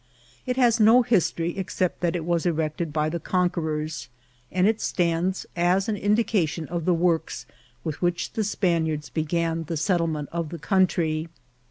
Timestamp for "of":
6.69-6.85, 10.31-10.49